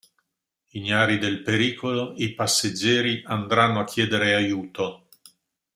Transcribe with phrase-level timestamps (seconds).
[0.73, 5.05] Ignari del pericolo, i passeggeri andranno a chiedere aiuto.